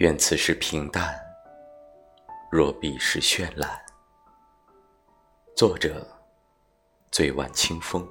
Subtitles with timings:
[0.00, 1.14] 愿此时平淡，
[2.50, 3.70] 若彼时绚烂。
[5.54, 6.06] 作者：
[7.12, 8.08] 醉晚清风。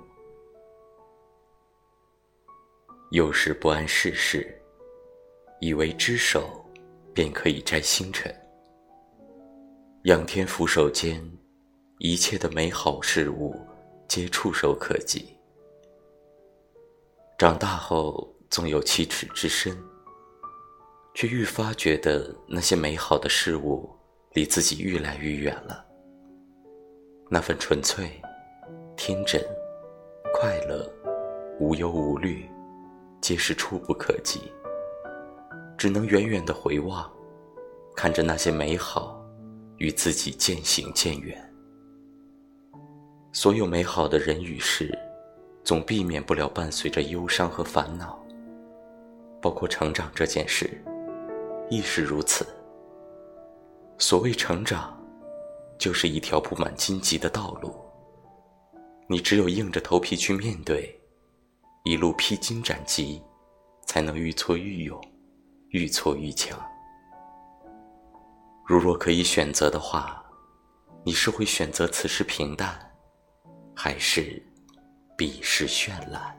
[3.09, 4.61] 有时不谙世事，
[5.59, 6.63] 以为只手
[7.11, 8.31] 便可以摘星辰。
[10.03, 11.19] 仰天俯首间，
[11.97, 13.59] 一切的美好事物
[14.07, 15.35] 皆触手可及。
[17.35, 19.75] 长大后，总有七尺之身。
[21.13, 23.89] 却愈发觉得那些美好的事物
[24.33, 25.85] 离自己愈来愈远了。
[27.29, 28.09] 那份纯粹、
[28.95, 29.41] 天真、
[30.33, 30.89] 快乐、
[31.59, 32.49] 无忧无虑，
[33.21, 34.39] 皆是触不可及。
[35.77, 37.09] 只能远远的回望，
[37.95, 39.23] 看着那些美好
[39.77, 41.37] 与自己渐行渐远。
[43.31, 44.97] 所有美好的人与事，
[45.63, 48.19] 总避免不了伴随着忧伤和烦恼，
[49.41, 50.69] 包括成长这件事。
[51.69, 52.45] 亦是如此。
[53.97, 54.97] 所谓成长，
[55.77, 57.75] 就是一条布满荆棘的道路。
[59.07, 60.99] 你只有硬着头皮去面对，
[61.83, 63.21] 一路披荆斩棘，
[63.85, 64.99] 才能愈挫愈勇，
[65.69, 66.59] 愈挫愈强。
[68.65, 70.23] 如若可以选择的话，
[71.03, 72.79] 你是会选择此时平淡，
[73.75, 74.41] 还是
[75.17, 76.35] 彼时绚烂？